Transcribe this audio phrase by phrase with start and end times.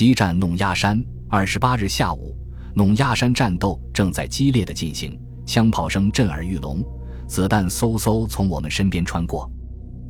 [0.00, 0.98] 激战弄鸦山。
[1.28, 2.34] 二十八日下午，
[2.74, 6.82] 弄鸦山战斗正在激烈的进行，枪炮声震耳欲聋，
[7.28, 9.46] 子弹嗖嗖从我们身边穿过。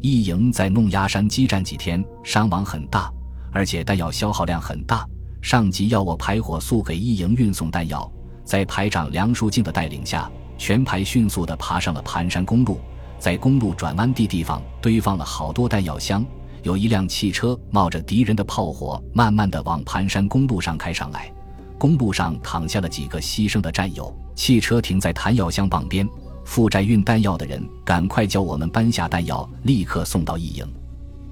[0.00, 3.12] 一营在弄鸦山激战几天，伤亡很大，
[3.50, 5.04] 而且弹药消耗量很大。
[5.42, 8.08] 上级要我排火速给一营运送弹药，
[8.44, 12.78] 在排长梁树静的带领下，全排迅速地爬上了盘山公路，
[13.18, 16.24] 在公路转弯地地方堆放了好多弹药箱。
[16.62, 21.32] 有一辆汽车冒着敌人的炮火，慢慢地往盘山公路上开上来。
[21.78, 24.14] 公路上躺下了几个牺牲的战友。
[24.34, 26.08] 汽车停在弹药箱旁边，
[26.44, 30.66] 负债运弹药的人赶快叫我们搬下弹药，立刻送到一营。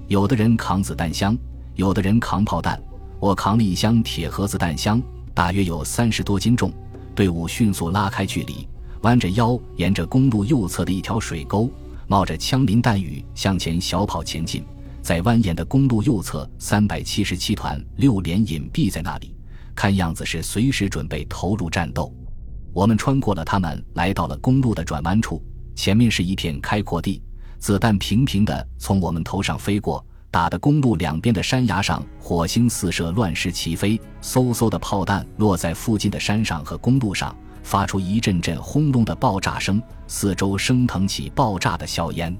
[0.07, 1.37] 有的人扛子弹箱，
[1.75, 2.81] 有的人扛炮弹。
[3.19, 5.01] 我扛了一箱铁盒子弹箱，
[5.33, 6.71] 大约有三十多斤重。
[7.15, 8.67] 队伍迅速拉开距离，
[9.01, 11.69] 弯着腰沿着公路右侧的一条水沟，
[12.07, 14.63] 冒着枪林弹雨向前小跑前进。
[15.09, 19.35] 在蜿蜒的公路右侧，三百七十七团六连隐蔽在那里，
[19.73, 22.13] 看样子是随时准备投入战斗。
[22.73, 25.43] 我们穿过了他们，来到了公路的转弯处，
[25.75, 27.23] 前面是一片开阔地，
[27.57, 33.99] 子弹平平地从我们头上飞过，打得公路两边的山崖上火星四射，乱石齐飞。
[34.21, 42.31] 嗖嗖的炮弹落在附近的山上和公路上，发出一阵阵轰隆的爆炸声，四周升腾起爆炸的硝烟。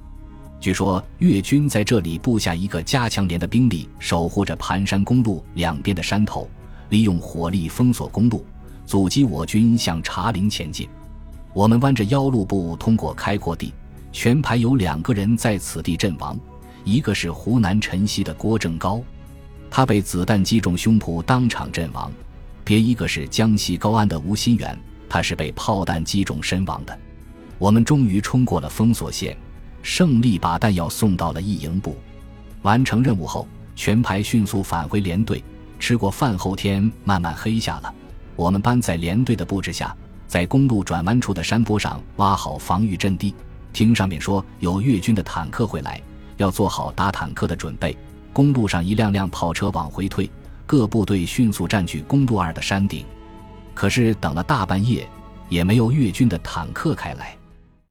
[0.59, 6.49] 据说越军在这里布下一个加强连的兵力，守护着盘山公路两边的山头，
[6.89, 8.45] 利用火力封锁公路，
[8.85, 10.87] 阻击我军向茶陵前进。
[11.53, 13.73] 我们弯着腰路步通过开阔地，
[14.11, 16.37] 全排有两个人在此地阵亡，
[16.83, 19.01] 一个是湖南辰溪的郭正高，
[19.71, 22.11] 他被子弹击中胸脯当场阵亡；
[22.65, 26.99] 别一个是江西高安的吴新元，他是被炮弹击中身亡的。
[27.57, 29.37] 我们终于冲过了封锁线。
[29.81, 31.97] 胜利把弹药送到了一营部，
[32.61, 35.43] 完成任务后，全排迅速返回连队。
[35.79, 37.93] 吃过饭后，天慢慢黑下了。
[38.35, 39.95] 我们班在连队的布置下，
[40.27, 43.33] 在公路转弯处的山坡上挖好防御阵地。
[43.71, 46.01] 听上面说有越军的坦克会来，
[46.37, 47.97] 要做好打坦克的准备。
[48.33, 50.29] 公路上一辆辆跑车往回退，
[50.65, 53.05] 各部队迅速占据公路二的山顶。
[53.73, 55.07] 可是等了大半夜，
[55.47, 57.38] 也没有越军的坦克开来。